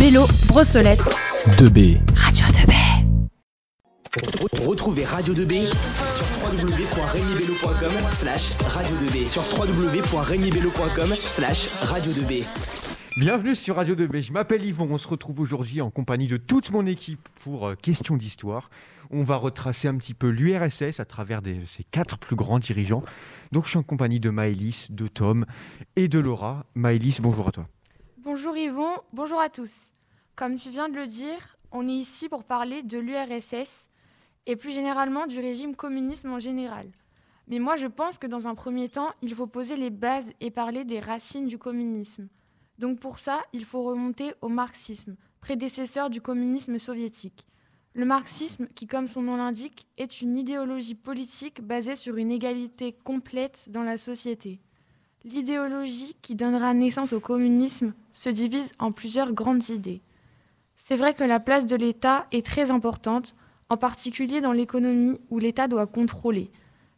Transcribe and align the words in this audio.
Bélo, 0.00 0.26
Brossolette. 0.46 1.00
2B. 1.58 2.00
Radio 2.16 2.46
2B. 2.46 2.72
Retrouvez 4.66 5.04
Radio 5.04 5.34
2B 5.34 5.66
sur 5.68 6.26
www.regnibello.com 6.42 7.92
slash 8.12 8.52
radio 8.60 8.96
2B 8.96 9.28
sur 9.28 9.42
www.regnibello.com 9.58 11.14
slash 11.20 11.68
radio 11.82 12.12
2B. 12.12 12.44
Bienvenue 13.18 13.54
sur 13.54 13.76
Radio 13.76 13.94
2B, 13.94 14.22
je 14.22 14.32
m'appelle 14.32 14.64
Yvon, 14.64 14.88
on 14.90 14.96
se 14.96 15.08
retrouve 15.08 15.40
aujourd'hui 15.40 15.82
en 15.82 15.90
compagnie 15.90 16.28
de 16.28 16.36
toute 16.38 16.70
mon 16.70 16.86
équipe 16.86 17.28
pour 17.42 17.66
euh, 17.66 17.74
Question 17.74 18.16
d'Histoire. 18.16 18.70
On 19.10 19.24
va 19.24 19.36
retracer 19.36 19.88
un 19.88 19.96
petit 19.96 20.14
peu 20.14 20.28
l'URSS 20.28 21.00
à 21.00 21.04
travers 21.04 21.42
des, 21.42 21.66
ses 21.66 21.84
quatre 21.84 22.16
plus 22.16 22.36
grands 22.36 22.58
dirigeants. 22.58 23.02
Donc 23.52 23.64
je 23.64 23.70
suis 23.70 23.78
en 23.78 23.82
compagnie 23.82 24.20
de 24.20 24.30
Maëlys, 24.30 24.92
de 24.92 25.08
Tom 25.08 25.44
et 25.96 26.08
de 26.08 26.18
Laura. 26.18 26.64
Maëlys, 26.74 27.20
bonjour 27.20 27.48
à 27.48 27.52
toi. 27.52 27.66
Bonjour 28.30 28.58
Yvon, 28.58 28.90
bonjour 29.14 29.40
à 29.40 29.48
tous. 29.48 29.90
Comme 30.36 30.56
tu 30.56 30.68
viens 30.68 30.90
de 30.90 30.96
le 30.96 31.06
dire, 31.06 31.56
on 31.72 31.88
est 31.88 31.94
ici 31.94 32.28
pour 32.28 32.44
parler 32.44 32.82
de 32.82 32.98
l'URSS 32.98 33.88
et 34.44 34.54
plus 34.54 34.70
généralement 34.70 35.26
du 35.26 35.40
régime 35.40 35.74
communisme 35.74 36.30
en 36.30 36.38
général. 36.38 36.90
Mais 37.46 37.58
moi 37.58 37.76
je 37.76 37.86
pense 37.86 38.18
que 38.18 38.26
dans 38.26 38.46
un 38.46 38.54
premier 38.54 38.90
temps, 38.90 39.14
il 39.22 39.34
faut 39.34 39.46
poser 39.46 39.78
les 39.78 39.88
bases 39.88 40.30
et 40.40 40.50
parler 40.50 40.84
des 40.84 41.00
racines 41.00 41.46
du 41.46 41.56
communisme. 41.56 42.28
Donc 42.78 43.00
pour 43.00 43.18
ça, 43.18 43.40
il 43.54 43.64
faut 43.64 43.82
remonter 43.82 44.34
au 44.42 44.50
marxisme, 44.50 45.16
prédécesseur 45.40 46.10
du 46.10 46.20
communisme 46.20 46.78
soviétique. 46.78 47.46
Le 47.94 48.04
marxisme, 48.04 48.66
qui 48.74 48.86
comme 48.86 49.06
son 49.06 49.22
nom 49.22 49.38
l'indique, 49.38 49.86
est 49.96 50.20
une 50.20 50.36
idéologie 50.36 50.94
politique 50.94 51.62
basée 51.62 51.96
sur 51.96 52.18
une 52.18 52.30
égalité 52.30 52.92
complète 52.92 53.70
dans 53.70 53.84
la 53.84 53.96
société. 53.96 54.60
L'idéologie 55.24 56.16
qui 56.22 56.36
donnera 56.36 56.74
naissance 56.74 57.12
au 57.12 57.18
communisme 57.20 57.92
se 58.12 58.28
divise 58.28 58.72
en 58.78 58.92
plusieurs 58.92 59.32
grandes 59.32 59.68
idées. 59.68 60.00
C'est 60.76 60.96
vrai 60.96 61.12
que 61.12 61.24
la 61.24 61.40
place 61.40 61.66
de 61.66 61.76
l'État 61.76 62.26
est 62.30 62.46
très 62.46 62.70
importante, 62.70 63.34
en 63.68 63.76
particulier 63.76 64.40
dans 64.40 64.52
l'économie 64.52 65.20
où 65.30 65.38
l'État 65.38 65.68
doit 65.68 65.86
contrôler. 65.86 66.50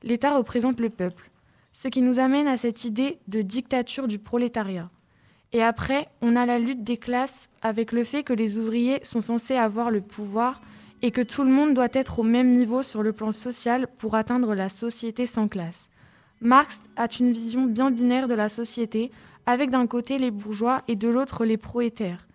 L'État 0.03 0.37
représente 0.37 0.81
le 0.81 0.91
peuple, 0.91 1.31
ce 1.73 1.89
qui 1.89 2.03
nous 2.03 2.19
amène 2.19 2.47
à 2.47 2.57
cette 2.57 2.85
idée 2.85 3.19
de 3.27 3.43
dictature 3.43 4.07
du 4.07 4.19
prolétariat. 4.19 4.91
Et 5.53 5.63
après, 5.63 6.07
on 6.21 6.37
a 6.37 6.47
la 6.47 6.59
lutte 6.59 6.85
des 6.85 6.97
classes 6.97 7.49
avec 7.63 7.91
le 7.91 8.05
fait 8.05 8.23
que 8.23 8.33
les 8.33 8.59
ouvriers 8.59 9.01
sont 9.03 9.21
censés 9.21 9.57
avoir 9.57 9.91
le 9.91 10.01
pouvoir 10.01 10.61
et 11.03 11.11
que 11.11 11.23
tout 11.23 11.43
le 11.43 11.51
monde 11.51 11.75
doit 11.75 11.89
être 11.93 12.19
au 12.21 12.23
même 12.23 12.53
niveau 12.53 12.83
sur 12.83 13.03
le 13.03 13.13
plan 13.13 13.33
social 13.33 13.89
pour 13.99 14.15
atteindre 14.15 14.55
la 14.55 14.69
société 14.69 15.27
sans 15.27 15.49
classe. 15.49 15.90
Marx 16.43 16.81
a 16.97 17.07
une 17.19 17.33
vision 17.33 17.67
bien 17.67 17.91
binaire 17.91 18.27
de 18.27 18.35
la 18.35 18.49
société, 18.49 19.11
avec 19.45 19.69
d'un 19.69 19.87
côté 19.87 20.17
les 20.17 20.31
bourgeois 20.31 20.83
et 20.89 20.97
de 20.97 21.09
l'autre 21.09 21.45
les 21.45 21.59
prolétaires. 21.59 22.27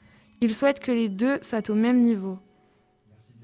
Il 0.42 0.54
souhaite 0.54 0.80
que 0.80 0.92
les 0.92 1.10
deux 1.10 1.40
soient 1.42 1.68
au 1.70 1.74
même 1.76 2.02
niveau. 2.02 2.38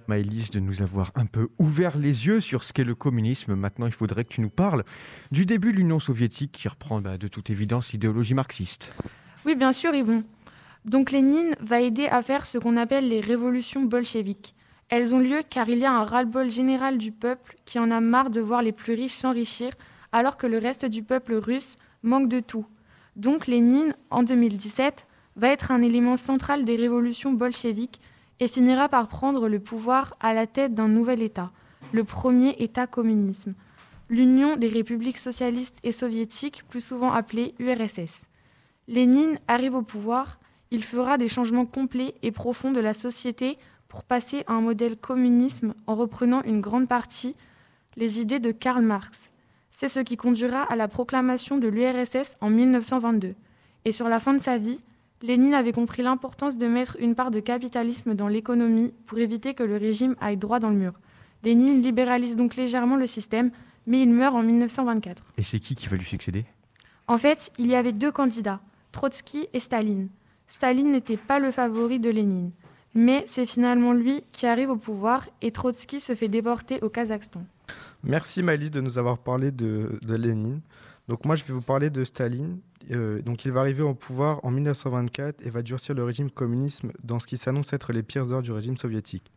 Maëlys, 0.08 0.52
de 0.52 0.59
nous 0.59 0.84
avoir 0.84 1.12
un 1.16 1.26
peu 1.26 1.48
ouvert 1.58 1.98
les 1.98 2.28
yeux 2.28 2.42
sur 2.42 2.64
ce 2.64 2.73
qu'est 2.73 2.84
le 2.84 2.94
communisme. 2.94 3.56
Maintenant, 3.56 3.88
il 3.88 3.92
faudrait 3.92 4.23
que 4.23 4.34
tu 4.34 4.42
nous 4.42 4.50
parles 4.50 4.84
du 5.31 5.48
début 5.48 5.72
de 5.72 5.78
l'Union 5.78 6.00
soviétique 6.00 6.52
qui 6.52 6.68
reprend 6.68 7.02
bah, 7.02 7.18
de 7.18 7.28
toute 7.28 7.50
évidence 7.50 7.92
l'idéologie 7.92 8.34
marxiste. 8.36 8.94
Oui, 9.46 9.56
bien 9.56 9.72
sûr, 9.72 9.96
Yvon. 9.96 10.23
Donc 10.86 11.12
Lénine 11.12 11.56
va 11.59 11.81
aider 11.81 12.08
à 12.08 12.22
faire 12.22 12.46
ce 12.46 12.58
qu'on 12.58 12.78
appelle 12.78 13.08
les 13.08 13.22
révolutions 13.22 13.84
bolcheviques. 13.84 14.53
Elles 14.90 15.14
ont 15.14 15.20
lieu 15.20 15.42
car 15.50 15.70
il 15.70 15.80
y 15.80 15.86
a 15.86 15.94
un 15.94 16.03
ras-le-bol 16.03 16.52
général 16.52 16.98
du 16.98 17.12
peuple 17.12 17.56
qui 17.66 17.80
en 17.80 17.90
a 17.90 18.02
marre 18.02 18.30
de 18.30 18.42
voir 18.42 18.62
les 18.62 18.73
plus 18.73 18.94
riches 18.94 19.14
s'enrichir 19.14 19.72
alors 20.12 20.38
que 20.38 20.48
le 20.48 20.58
reste 20.58 20.86
du 20.86 21.04
peuple 21.04 21.36
russe 21.36 21.76
manque 22.04 22.30
de 22.30 22.40
tout. 22.40 22.66
Donc 23.16 23.48
Lénine, 23.48 23.95
en 24.09 24.23
2017, 24.23 25.08
va 25.36 25.50
être 25.50 25.72
un 25.72 25.81
élément 25.81 26.18
central 26.18 26.66
des 26.66 26.76
révolutions 26.76 27.34
bolcheviques 27.34 28.02
et 28.40 28.48
finira 28.48 28.90
par 28.90 29.08
prendre 29.08 29.48
le 29.48 29.59
pouvoir 29.59 30.16
à 30.20 30.34
la 30.34 30.48
tête 30.48 30.73
d'un 30.73 30.88
nouvel 30.88 31.22
État, 31.22 31.52
le 31.92 32.03
premier 32.03 32.56
État 32.59 32.88
communisme, 32.88 33.53
l'Union 34.09 34.58
des 34.58 34.68
républiques 34.68 35.18
socialistes 35.18 35.78
et 35.84 35.91
soviétiques, 35.91 36.63
plus 36.68 36.81
souvent 36.81 37.12
appelée 37.12 37.53
URSS. 37.59 38.24
Lénine 38.88 39.40
arrive 39.47 39.75
au 39.75 39.84
pouvoir, 39.84 40.40
il 40.72 40.84
fera 40.84 41.18
des 41.18 41.28
changements 41.28 41.66
complets 41.66 42.16
et 42.24 42.31
profonds 42.31 42.72
de 42.72 42.80
la 42.80 42.94
société 42.94 43.57
pour 43.88 44.03
passer 44.03 44.44
à 44.47 44.53
un 44.53 44.62
modèle 44.62 44.97
communisme 44.97 45.74
en 45.86 45.96
reprenant 45.96 46.41
une 46.44 46.62
grande 46.62 46.88
partie 46.88 47.36
les 47.97 48.22
idées 48.22 48.40
de 48.40 48.52
Karl 48.52 48.84
Marx. 48.84 49.31
C'est 49.72 49.88
ce 49.88 50.00
qui 50.00 50.18
conduira 50.18 50.64
à 50.64 50.76
la 50.76 50.88
proclamation 50.88 51.58
de 51.58 51.68
l'URSS 51.68 52.38
en 52.42 52.50
1922. 52.50 53.36
Et 53.86 53.92
sur 53.92 54.08
la 54.08 54.20
fin 54.20 54.34
de 54.34 54.40
sa 54.40 54.58
vie, 54.58 54.80
Lénine 55.22 55.54
avait 55.54 55.72
compris 55.72 56.02
l'importance 56.02 56.58
de 56.58 56.68
mettre 56.68 56.98
une 57.00 57.16
part 57.16 57.32
de 57.32 57.40
capitalisme 57.40 58.16
dans 58.16 58.28
l'économie 58.28 58.94
pour 59.06 59.20
éviter 59.20 59.54
que 59.54 59.64
le 59.64 59.78
régime 59.78 60.16
aille 60.20 60.38
droit 60.38 60.60
dans 60.60 60.70
le 60.70 60.76
mur. 60.76 60.94
Lénine 61.44 61.81
libéralise 61.81 62.36
donc 62.36 62.56
légèrement 62.56 62.96
le 62.96 63.08
système, 63.08 63.52
mais 63.88 64.02
il 64.02 64.10
meurt 64.10 64.36
en 64.36 64.44
1924. 64.44 65.24
Et 65.38 65.44
c'est 65.44 65.60
qui 65.60 65.76
qui 65.76 65.88
va 65.88 65.98
lui 65.98 66.06
succéder? 66.06 66.46
En 67.08 67.18
fait, 67.18 67.52
il 67.58 67.68
y 67.68 67.76
avait 67.76 67.92
deux 67.92 68.12
candidats, 68.12 68.62
Trotsky 68.92 69.48
et 69.54 69.60
Staline. 69.60 70.10
Staline 70.48 70.92
n'était 70.92 71.18
pas 71.18 71.40
le 71.40 71.52
favori 71.52 72.00
de 72.00 72.10
Lénine, 72.10 72.52
mais 72.94 73.24
c'est 73.28 73.46
finalement 73.46 73.94
lui 73.94 74.24
qui 74.31 74.46
arrive 74.46 74.70
au 74.70 74.76
pouvoir 74.76 75.28
et 75.42 75.52
Trotsky 75.52 76.00
se 76.00 76.16
fait 76.16 76.28
déporter 76.28 76.80
au 76.81 76.90
Kazakhstan. 76.90 77.44
Merci 78.03 78.44
Maëlys 78.44 78.72
de 78.72 78.81
nous 78.81 78.97
avoir 78.97 79.19
parlé 79.19 79.51
de, 79.51 80.00
de 80.01 80.16
Lénine. 80.16 80.62
Donc 81.07 81.25
moi 81.25 81.35
je 81.35 81.44
vais 81.44 81.53
vous 81.53 81.62
parler 81.62 81.89
de 81.89 82.03
Staline. 82.03 82.59
Euh, 82.89 83.22
donc 83.22 83.45
il 83.45 83.51
va 83.51 83.59
arriver 83.59 83.84
au 83.84 83.94
pouvoir 83.94 84.44
en 84.44 84.51
1924 84.51 85.45
et 85.45 85.50
va 85.50 85.62
durcir 85.62 85.94
le 85.94 86.03
régime 86.03 86.31
communisme 86.31 86.91
dans 87.03 87.19
ce 87.19 87.28
qui 87.28 87.38
s'annonce 87.38 87.73
être 87.73 87.94
les 87.94 88.03
pires 88.03 88.31
heures 88.31 88.41
du 88.41 88.51
régime 88.51 88.78
soviétique. 88.78 89.31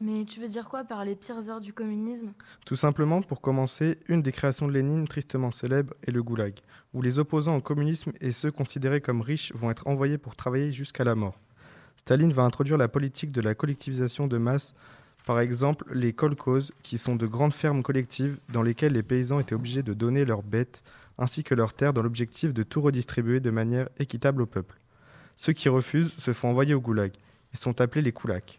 Mais 0.00 0.24
tu 0.24 0.40
veux 0.40 0.48
dire 0.48 0.68
quoi 0.68 0.84
par 0.84 1.04
les 1.04 1.16
pires 1.16 1.48
heures 1.48 1.60
du 1.60 1.72
communisme? 1.72 2.32
Tout 2.64 2.76
simplement, 2.76 3.20
pour 3.20 3.40
commencer, 3.40 3.98
une 4.08 4.22
des 4.22 4.30
créations 4.30 4.68
de 4.68 4.72
Lénine 4.72 5.08
tristement 5.08 5.50
célèbre 5.50 5.92
est 6.06 6.12
le 6.12 6.22
goulag, 6.22 6.54
où 6.94 7.02
les 7.02 7.18
opposants 7.18 7.56
au 7.56 7.60
communisme 7.60 8.12
et 8.20 8.30
ceux 8.30 8.52
considérés 8.52 9.00
comme 9.00 9.20
riches 9.20 9.52
vont 9.54 9.72
être 9.72 9.88
envoyés 9.88 10.16
pour 10.16 10.36
travailler 10.36 10.70
jusqu'à 10.70 11.02
la 11.02 11.16
mort. 11.16 11.40
Staline 11.96 12.32
va 12.32 12.44
introduire 12.44 12.78
la 12.78 12.86
politique 12.86 13.32
de 13.32 13.40
la 13.40 13.56
collectivisation 13.56 14.28
de 14.28 14.38
masse, 14.38 14.72
par 15.28 15.40
exemple 15.40 15.84
les 15.92 16.14
kolkhozes, 16.14 16.72
qui 16.82 16.96
sont 16.96 17.14
de 17.14 17.26
grandes 17.26 17.52
fermes 17.52 17.82
collectives 17.82 18.38
dans 18.48 18.62
lesquelles 18.62 18.94
les 18.94 19.02
paysans 19.02 19.40
étaient 19.40 19.54
obligés 19.54 19.82
de 19.82 19.92
donner 19.92 20.24
leurs 20.24 20.42
bêtes 20.42 20.82
ainsi 21.18 21.44
que 21.44 21.54
leurs 21.54 21.74
terres 21.74 21.92
dans 21.92 22.02
l'objectif 22.02 22.54
de 22.54 22.62
tout 22.62 22.80
redistribuer 22.80 23.38
de 23.38 23.50
manière 23.50 23.90
équitable 23.98 24.40
au 24.40 24.46
peuple. 24.46 24.80
Ceux 25.36 25.52
qui 25.52 25.68
refusent 25.68 26.14
se 26.16 26.32
font 26.32 26.48
envoyer 26.48 26.72
au 26.72 26.80
goulag 26.80 27.12
et 27.52 27.58
sont 27.58 27.82
appelés 27.82 28.00
les 28.00 28.12
koulaks. 28.12 28.58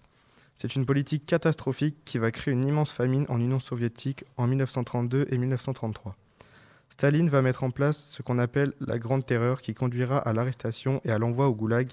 C'est 0.56 0.76
une 0.76 0.86
politique 0.86 1.26
catastrophique 1.26 1.96
qui 2.06 2.20
va 2.20 2.30
créer 2.30 2.54
une 2.54 2.68
immense 2.68 2.92
famine 2.92 3.26
en 3.30 3.40
Union 3.40 3.60
soviétique 3.60 4.24
en 4.38 4.46
1932 4.46 5.26
et 5.32 5.40
1933. 5.40 6.16
Staline 6.92 7.30
va 7.30 7.42
mettre 7.42 7.64
en 7.64 7.72
place 7.72 8.12
ce 8.12 8.22
qu'on 8.22 8.38
appelle 8.38 8.74
la 8.80 9.00
Grande 9.00 9.26
Terreur 9.26 9.62
qui 9.62 9.74
conduira 9.74 10.20
à 10.20 10.34
l'arrestation 10.34 11.02
et 11.04 11.10
à 11.10 11.18
l'envoi 11.18 11.48
au 11.48 11.56
goulag, 11.56 11.90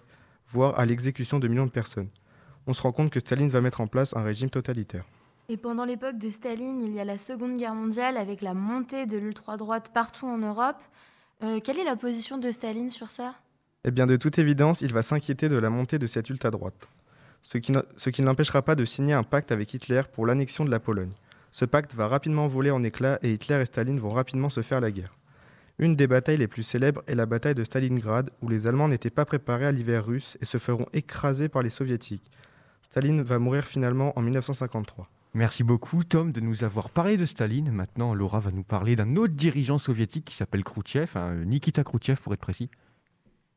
voire 0.51 0.79
à 0.79 0.85
l'exécution 0.85 1.39
de 1.39 1.49
millions 1.49 1.65
de 1.65 1.71
personnes. 1.71 2.11
On 2.67 2.73
se 2.73 2.83
rend 2.83 2.93
compte 2.93 3.11
que 3.11 3.21
Staline 3.21 3.49
va 3.49 3.61
mettre 3.61 3.81
en 3.81 3.87
place 3.87 4.15
un 4.17 4.23
régime 4.23 4.51
totalitaire. 4.51 5.05
Et 5.49 5.57
pendant 5.57 5.85
l'époque 5.85 6.19
de 6.19 6.31
Staline, 6.31 6.81
il 6.81 6.93
y 6.93 7.01
a 7.01 7.05
la 7.05 7.19
Seconde 7.19 7.57
Guerre 7.57 7.75
mondiale 7.75 8.17
avec 8.17 8.43
la 8.43 8.55
montée 8.55 9.07
de 9.07 9.17
l'ultra-droite 9.17 9.93
partout 9.95 10.27
en 10.27 10.39
Europe. 10.39 10.83
Euh, 11.43 11.61
quelle 11.61 11.79
est 11.79 11.85
la 11.85 11.97
position 11.97 12.39
de 12.39 12.51
Staline 12.51 12.91
sur 12.91 13.11
ça? 13.11 13.35
Eh 13.85 13.93
bien, 13.93 14.07
de 14.07 14.17
toute 14.17 14.39
évidence, 14.39 14.81
il 14.81 14.93
va 14.93 15.03
s'inquiéter 15.03 15.49
de 15.49 15.57
la 15.57 15.71
montée 15.71 15.99
de 15.99 16.07
cette 16.09 16.29
ultra-droite 16.29 16.89
ce 17.47 17.59
qui 18.11 18.23
ne 18.23 18.27
l'empêchera 18.27 18.63
pas 18.63 18.75
de 18.75 18.85
signer 18.85 19.15
un 19.15 19.23
pacte 19.23 19.53
avec 19.53 19.73
Hitler 19.73 20.03
pour 20.13 20.27
l'annexion 20.27 20.65
de 20.65 20.71
la 20.71 20.81
Pologne. 20.81 21.13
Ce 21.53 21.65
pacte 21.65 21.95
va 21.95 22.09
rapidement 22.09 22.49
voler 22.49 22.71
en 22.71 22.83
éclats 22.83 23.19
et 23.23 23.33
Hitler 23.33 23.61
et 23.63 23.67
Staline 23.67 24.01
vont 24.01 24.11
rapidement 24.11 24.51
se 24.51 24.63
faire 24.63 24.81
la 24.81 24.91
guerre. 24.91 25.17
Une 25.79 25.95
des 25.95 26.07
batailles 26.07 26.39
les 26.39 26.49
plus 26.49 26.63
célèbres 26.63 27.03
est 27.07 27.15
la 27.15 27.27
bataille 27.27 27.55
de 27.55 27.63
Stalingrad, 27.63 28.31
où 28.43 28.49
les 28.49 28.67
Allemands 28.67 28.89
n'étaient 28.89 29.11
pas 29.11 29.27
préparés 29.27 29.67
à 29.67 29.73
l'hiver 29.73 30.05
russe 30.05 30.39
et 30.41 30.45
se 30.45 30.59
feront 30.59 30.87
écraser 30.93 31.49
par 31.49 31.63
les 31.63 31.71
Soviétiques. 31.71 32.31
Staline 32.87 33.21
va 33.21 33.41
mourir 33.41 33.65
finalement 33.65 34.17
en 34.17 34.23
1953. 34.23 35.09
Merci 35.35 35.65
beaucoup 35.65 36.05
Tom 36.05 36.31
de 36.31 36.41
nous 36.41 36.63
avoir 36.63 36.91
parlé 36.91 37.17
de 37.17 37.27
Staline. 37.27 37.73
Maintenant, 37.73 38.15
Laura 38.15 38.39
va 38.39 38.53
nous 38.53 38.63
parler 38.63 38.95
d'un 38.95 39.17
autre 39.17 39.35
dirigeant 39.35 39.79
soviétique 39.79 40.25
qui 40.25 40.37
s'appelle 40.37 40.63
Khrouchtchev, 40.63 41.11
hein, 41.17 41.35
Nikita 41.45 41.83
Khrouchtchev 41.83 42.21
pour 42.23 42.33
être 42.33 42.41
précis. 42.41 42.71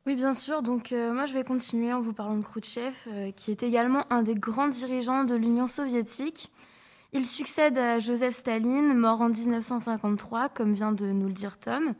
Oui, 0.04 0.16
bien 0.16 0.34
sûr. 0.34 0.62
Donc, 0.62 0.90
euh, 0.90 1.14
moi, 1.14 1.26
je 1.26 1.32
vais 1.32 1.44
continuer 1.44 1.92
en 1.92 2.00
vous 2.00 2.12
parlant 2.12 2.36
de 2.36 2.42
Khrouchtchev, 2.42 2.92
euh, 3.06 3.30
qui 3.30 3.52
est 3.52 3.62
également 3.62 4.02
un 4.10 4.24
des 4.24 4.34
grands 4.34 4.66
dirigeants 4.66 5.22
de 5.22 5.36
l'Union 5.36 5.68
soviétique. 5.68 6.50
Il 7.12 7.24
succède 7.24 7.78
à 7.78 8.00
Joseph 8.00 8.34
Staline, 8.34 8.94
mort 8.94 9.20
en 9.20 9.28
1953, 9.28 10.48
comme 10.48 10.74
vient 10.74 10.92
de 10.92 11.06
nous 11.06 11.28
le 11.28 11.34
dire 11.34 11.56
Tom. 11.56 11.94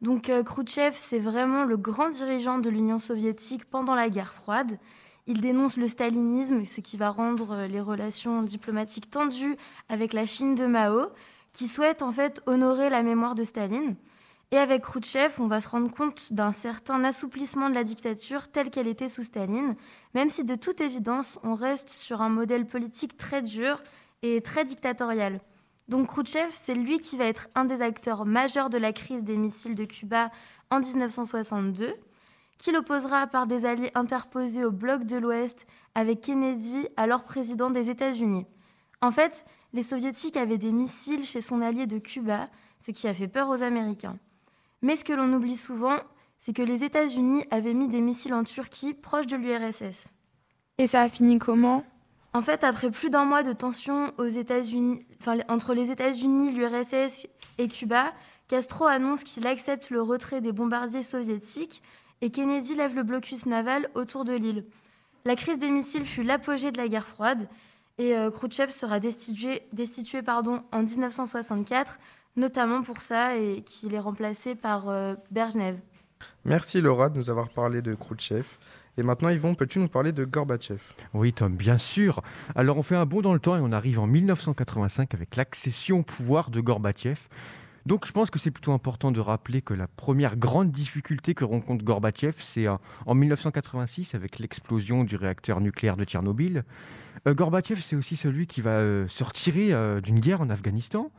Donc, 0.00 0.30
euh, 0.30 0.42
Khrouchtchev, 0.42 0.94
c'est 0.96 1.20
vraiment 1.20 1.64
le 1.64 1.76
grand 1.76 2.08
dirigeant 2.08 2.58
de 2.58 2.68
l'Union 2.68 2.98
soviétique 2.98 3.66
pendant 3.66 3.94
la 3.94 4.10
guerre 4.10 4.34
froide. 4.34 4.78
Il 5.26 5.40
dénonce 5.40 5.76
le 5.76 5.86
stalinisme, 5.86 6.64
ce 6.64 6.80
qui 6.80 6.96
va 6.96 7.10
rendre 7.10 7.66
les 7.66 7.80
relations 7.80 8.42
diplomatiques 8.42 9.08
tendues 9.08 9.56
avec 9.88 10.12
la 10.12 10.26
Chine 10.26 10.56
de 10.56 10.66
Mao, 10.66 11.10
qui 11.52 11.68
souhaite 11.68 12.02
en 12.02 12.10
fait 12.10 12.40
honorer 12.46 12.90
la 12.90 13.02
mémoire 13.02 13.34
de 13.34 13.44
Staline. 13.44 13.94
Et 14.50 14.58
avec 14.58 14.82
Khrouchtchev, 14.82 15.34
on 15.38 15.46
va 15.46 15.60
se 15.60 15.68
rendre 15.68 15.90
compte 15.90 16.32
d'un 16.32 16.52
certain 16.52 17.04
assouplissement 17.04 17.70
de 17.70 17.74
la 17.74 17.84
dictature 17.84 18.48
telle 18.48 18.68
qu'elle 18.68 18.88
était 18.88 19.08
sous 19.08 19.22
Staline, 19.22 19.76
même 20.14 20.28
si 20.28 20.44
de 20.44 20.56
toute 20.56 20.80
évidence, 20.80 21.38
on 21.42 21.54
reste 21.54 21.88
sur 21.88 22.20
un 22.20 22.28
modèle 22.28 22.66
politique 22.66 23.16
très 23.16 23.42
dur 23.42 23.80
et 24.22 24.42
très 24.42 24.64
dictatorial. 24.64 25.40
Donc 25.88 26.08
Khrouchtchev, 26.08 26.50
c'est 26.50 26.74
lui 26.74 26.98
qui 26.98 27.16
va 27.16 27.24
être 27.24 27.48
un 27.54 27.64
des 27.64 27.80
acteurs 27.80 28.26
majeurs 28.26 28.70
de 28.70 28.78
la 28.78 28.92
crise 28.92 29.22
des 29.22 29.36
missiles 29.36 29.74
de 29.74 29.84
Cuba 29.84 30.30
en 30.70 30.80
1962, 30.80 31.94
qui 32.62 32.70
l'opposera 32.70 33.26
par 33.26 33.48
des 33.48 33.66
alliés 33.66 33.90
interposés 33.96 34.64
au 34.64 34.70
bloc 34.70 35.02
de 35.02 35.16
l'Ouest 35.16 35.66
avec 35.96 36.20
Kennedy, 36.20 36.86
alors 36.96 37.24
président 37.24 37.70
des 37.70 37.90
États-Unis. 37.90 38.46
En 39.00 39.10
fait, 39.10 39.44
les 39.72 39.82
soviétiques 39.82 40.36
avaient 40.36 40.58
des 40.58 40.70
missiles 40.70 41.24
chez 41.24 41.40
son 41.40 41.60
allié 41.60 41.86
de 41.86 41.98
Cuba, 41.98 42.48
ce 42.78 42.92
qui 42.92 43.08
a 43.08 43.14
fait 43.14 43.26
peur 43.26 43.48
aux 43.48 43.64
Américains. 43.64 44.16
Mais 44.80 44.94
ce 44.94 45.02
que 45.02 45.12
l'on 45.12 45.32
oublie 45.32 45.56
souvent, 45.56 45.96
c'est 46.38 46.52
que 46.52 46.62
les 46.62 46.84
États-Unis 46.84 47.44
avaient 47.50 47.74
mis 47.74 47.88
des 47.88 48.00
missiles 48.00 48.32
en 48.32 48.44
Turquie 48.44 48.94
proche 48.94 49.26
de 49.26 49.36
l'URSS. 49.36 50.12
Et 50.78 50.86
ça 50.86 51.02
a 51.02 51.08
fini 51.08 51.40
comment? 51.40 51.82
En 52.32 52.42
fait, 52.42 52.62
après 52.62 52.92
plus 52.92 53.10
d'un 53.10 53.24
mois 53.24 53.42
de 53.42 53.52
tension 53.52 54.12
aux 54.18 54.28
États-Unis, 54.28 55.04
entre 55.48 55.74
les 55.74 55.90
États-Unis, 55.90 56.52
l'URSS 56.52 57.26
et 57.58 57.66
Cuba, 57.66 58.12
Castro 58.46 58.84
annonce 58.84 59.24
qu'il 59.24 59.48
accepte 59.48 59.90
le 59.90 60.00
retrait 60.00 60.40
des 60.40 60.52
bombardiers 60.52 61.02
soviétiques 61.02 61.82
et 62.22 62.30
Kennedy 62.30 62.74
lève 62.74 62.94
le 62.94 63.02
blocus 63.02 63.44
naval 63.44 63.90
autour 63.94 64.24
de 64.24 64.32
l'île. 64.32 64.64
La 65.26 65.36
crise 65.36 65.58
des 65.58 65.70
missiles 65.70 66.06
fut 66.06 66.22
l'apogée 66.22 66.72
de 66.72 66.78
la 66.78 66.88
guerre 66.88 67.06
froide 67.06 67.46
et 67.98 68.16
euh, 68.16 68.30
Khrouchtchev 68.30 68.72
sera 68.72 68.98
destitué, 68.98 69.62
destitué 69.72 70.22
pardon, 70.22 70.62
en 70.72 70.82
1964 70.82 71.98
notamment 72.36 72.82
pour 72.82 72.98
ça, 73.02 73.36
et 73.36 73.62
qu'il 73.62 73.94
est 73.94 73.98
remplacé 73.98 74.54
par 74.54 74.88
euh, 74.88 75.14
Merci 76.44 76.80
Laura 76.80 77.10
de 77.10 77.16
nous 77.16 77.30
avoir 77.30 77.48
parlé 77.50 77.82
de 77.82 77.94
Khrouchtchev. 77.94 78.44
Et 78.98 79.02
maintenant, 79.02 79.30
Yvon, 79.30 79.54
peux-tu 79.54 79.78
nous 79.78 79.88
parler 79.88 80.12
de 80.12 80.24
Gorbatchev? 80.24 80.80
Oui, 81.14 81.32
Tom, 81.32 81.56
bien 81.56 81.78
sûr. 81.78 82.20
Alors, 82.54 82.76
on 82.76 82.82
fait 82.82 82.96
un 82.96 83.06
bond 83.06 83.22
dans 83.22 83.32
le 83.32 83.40
temps 83.40 83.56
et 83.56 83.60
on 83.60 83.72
arrive 83.72 83.98
en 83.98 84.06
1985 84.06 85.14
avec 85.14 85.36
l'accession 85.36 86.00
au 86.00 86.02
pouvoir 86.02 86.50
de 86.50 86.60
Gorbatchev. 86.60 87.18
Donc, 87.84 88.06
je 88.06 88.12
pense 88.12 88.30
que 88.30 88.38
c'est 88.38 88.50
plutôt 88.50 88.72
important 88.72 89.10
de 89.10 89.20
rappeler 89.20 89.60
que 89.60 89.74
la 89.74 89.88
première 89.88 90.36
grande 90.36 90.70
difficulté 90.70 91.34
que 91.34 91.44
rencontre 91.44 91.84
Gorbatchev, 91.84 92.34
c'est 92.38 92.68
euh, 92.68 92.76
en 93.06 93.14
1986 93.14 94.14
avec 94.14 94.38
l'explosion 94.38 95.02
du 95.02 95.16
réacteur 95.16 95.60
nucléaire 95.60 95.96
de 95.96 96.04
Tchernobyl. 96.04 96.64
Euh, 97.26 97.34
Gorbatchev, 97.34 97.80
c'est 97.82 97.96
aussi 97.96 98.16
celui 98.16 98.46
qui 98.46 98.60
va 98.60 98.78
euh, 98.78 99.08
se 99.08 99.24
retirer 99.24 99.72
d'une 100.00 100.20
guerre 100.20 100.40
en 100.40 100.50
Afghanistan. 100.50 101.10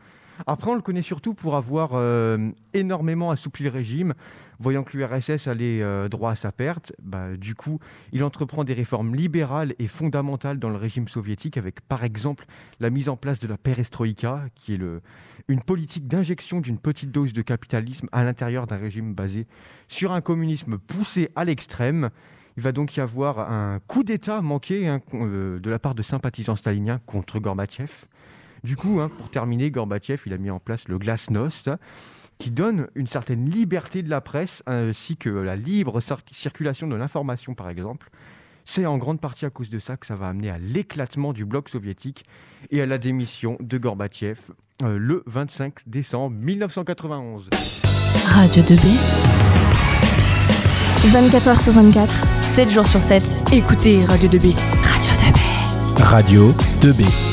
Après, 0.48 0.72
on 0.72 0.76
le 0.76 0.82
connaît 0.82 1.02
surtout 1.02 1.34
pour 1.34 1.56
avoir 1.56 1.92
euh, 1.94 2.52
énormément 2.74 3.32
assoupli 3.32 3.66
le 3.66 3.70
régime, 3.70 4.14
voyant 4.60 4.84
que 4.84 4.98
l'URSS 4.98 5.48
allait 5.48 5.82
euh, 5.82 6.10
droit 6.10 6.32
à 6.32 6.36
sa 6.36 6.52
perte. 6.52 6.94
Bah, 7.02 7.36
du 7.38 7.56
coup, 7.56 7.80
il 8.12 8.24
entreprend 8.24 8.64
des 8.64 8.74
réformes 8.74 9.16
libérales 9.16 9.74
et 9.80 9.88
fondamentales 9.88 10.60
dans 10.60 10.70
le 10.70 10.78
régime 10.78 11.08
soviétique, 11.08 11.58
avec 11.58 11.82
par 11.82 12.04
exemple 12.04 12.46
la 12.80 12.90
mise 12.90 13.10
en 13.10 13.18
place 13.18 13.40
de 13.40 13.48
la 13.48 13.58
perestroïka, 13.58 14.46
qui 14.56 14.74
est 14.74 14.80
une 15.48 15.62
politique 15.62 16.08
d'injection 16.08 16.62
d'une 16.62 16.78
petite 16.78 17.12
dose 17.12 17.34
de 17.34 17.42
capitalisme 17.42 18.08
à 18.12 18.24
l'intérieur 18.24 18.68
d'un 18.68 18.78
régime 18.78 19.14
basé 19.14 19.48
sur 19.88 20.12
un 20.12 20.22
communisme 20.22 20.78
poussé 20.78 21.30
à 21.36 21.46
l'extrême. 21.46 22.10
Il 22.58 22.64
va 22.64 22.72
donc 22.72 22.96
y 22.96 23.02
avoir 23.02 23.52
un 23.52 23.80
coup 23.88 24.04
d'État 24.04 24.42
manqué 24.42 24.88
hein, 24.88 25.02
euh, 25.14 25.60
de 25.60 25.70
la 25.70 25.80
part 25.80 25.96
de 25.96 26.04
sympathisants 26.04 26.56
staliniens 26.56 27.00
contre 27.06 27.40
Gorbatchev. 27.40 27.92
Du 28.64 28.78
coup, 28.78 29.00
hein, 29.02 29.10
pour 29.18 29.30
terminer, 29.30 29.72
Gorbatchev, 29.72 30.22
il 30.26 30.34
a 30.34 30.38
mis 30.38 30.50
en 30.50 30.60
place 30.60 30.88
le 30.88 30.98
glasnost, 30.98 31.70
qui 32.38 32.50
donne 32.52 32.88
une 32.96 33.08
certaine 33.08 33.50
liberté 33.50 34.04
de 34.04 34.10
la 34.10 34.22
presse, 34.22 34.64
ainsi 34.66 35.18
que 35.18 35.30
la 35.30 35.56
libre 35.56 36.00
circulation 36.32 36.88
de 36.88 36.96
l'information, 36.96 37.56
par 37.56 37.70
exemple. 37.70 38.10
C'est 38.66 38.86
en 38.86 38.98
grande 38.98 39.20
partie 39.20 39.46
à 39.46 39.50
cause 39.50 39.70
de 39.70 39.80
ça 39.80 39.98
que 39.98 40.06
ça 40.06 40.16
va 40.16 40.30
amener 40.30 40.50
à 40.50 40.58
l'éclatement 40.58 41.34
du 41.34 41.44
bloc 41.44 41.68
soviétique 41.68 42.26
et 42.72 42.82
à 42.82 42.86
la 42.86 42.98
démission 42.98 43.58
de 43.60 43.78
Gorbatchev 43.78 44.40
euh, 44.82 44.98
le 44.98 45.24
25 45.28 45.82
décembre 45.86 46.36
1991. 46.38 47.50
Radio 48.28 48.64
2B 48.64 48.88
24 51.12 51.50
h 51.50 51.64
sur 51.64 51.74
24, 51.74 52.44
7 52.44 52.70
jours 52.70 52.88
sur 52.88 53.02
7. 53.02 53.52
Écoutez 53.52 54.06
Radio 54.06 54.30
2B. 54.30 54.56
Radio 54.84 55.12
2B. 55.12 56.02
Radio 56.02 56.52
2B. 56.80 57.33